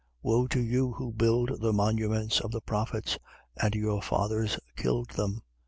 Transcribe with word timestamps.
Woe 0.23 0.47
to 0.47 0.59
you 0.59 0.93
who 0.93 1.13
build 1.13 1.61
the 1.61 1.71
monuments 1.71 2.39
of 2.39 2.49
the 2.49 2.59
prophets: 2.59 3.19
and 3.61 3.75
your 3.75 4.01
fathers 4.01 4.59
killed 4.75 5.11
them. 5.11 5.43